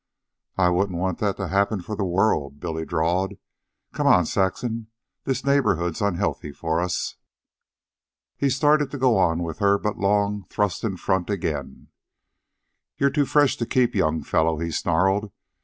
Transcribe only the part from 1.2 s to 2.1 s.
to happen for the